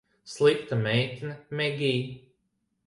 Slikta 0.33 0.77
meitene, 0.85 1.35
Megij. 1.57 2.03